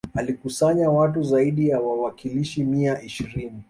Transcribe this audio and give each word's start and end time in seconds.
Alikusanya 0.13 0.89
watu 0.89 1.23
zaidi 1.23 1.69
ya 1.69 1.79
wawakilishi 1.79 2.63
mia 2.63 3.01
ishirini 3.01 3.59